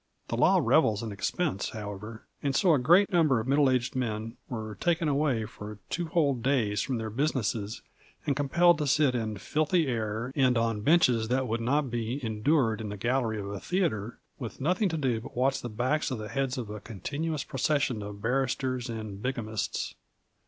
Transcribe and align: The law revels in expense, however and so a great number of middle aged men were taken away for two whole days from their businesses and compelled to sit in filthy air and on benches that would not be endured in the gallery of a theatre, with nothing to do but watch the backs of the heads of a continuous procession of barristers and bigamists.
The 0.29 0.35
law 0.35 0.59
revels 0.59 1.03
in 1.03 1.11
expense, 1.11 1.69
however 1.69 2.25
and 2.41 2.55
so 2.55 2.73
a 2.73 2.79
great 2.79 3.11
number 3.11 3.39
of 3.39 3.47
middle 3.47 3.69
aged 3.69 3.95
men 3.95 4.35
were 4.49 4.73
taken 4.81 5.07
away 5.07 5.45
for 5.45 5.77
two 5.91 6.07
whole 6.07 6.33
days 6.33 6.81
from 6.81 6.97
their 6.97 7.11
businesses 7.11 7.83
and 8.25 8.35
compelled 8.35 8.79
to 8.79 8.87
sit 8.87 9.13
in 9.13 9.37
filthy 9.37 9.85
air 9.85 10.31
and 10.35 10.57
on 10.57 10.81
benches 10.81 11.27
that 11.27 11.47
would 11.47 11.61
not 11.61 11.91
be 11.91 12.19
endured 12.25 12.81
in 12.81 12.89
the 12.89 12.97
gallery 12.97 13.39
of 13.39 13.51
a 13.51 13.59
theatre, 13.59 14.17
with 14.39 14.59
nothing 14.59 14.89
to 14.89 14.97
do 14.97 15.21
but 15.21 15.37
watch 15.37 15.61
the 15.61 15.69
backs 15.69 16.09
of 16.09 16.17
the 16.17 16.29
heads 16.29 16.57
of 16.57 16.71
a 16.71 16.79
continuous 16.79 17.43
procession 17.43 18.01
of 18.01 18.23
barristers 18.23 18.89
and 18.89 19.21
bigamists. 19.21 19.93